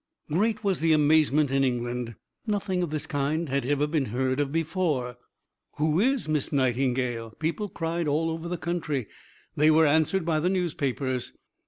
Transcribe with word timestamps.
Great 0.31 0.63
was 0.63 0.79
the 0.79 0.93
amazement 0.93 1.51
in 1.51 1.63
England. 1.63 2.15
Nothing 2.47 2.81
of 2.81 2.89
this 2.89 3.05
kind 3.05 3.49
had 3.49 3.63
ever 3.67 3.85
been 3.85 4.05
heard 4.05 4.39
of 4.39 4.51
before. 4.51 5.15
"Who 5.77 5.99
is 5.99 6.27
Miss 6.27 6.51
Nightingale?" 6.51 7.35
people 7.37 7.69
cried 7.69 8.07
all 8.07 8.31
over 8.31 8.47
the 8.47 8.57
country. 8.57 9.05
They 9.55 9.69
were 9.69 9.85
answered 9.85 10.25
by 10.25 10.39
the 10.39 10.49
newspapers. 10.49 11.33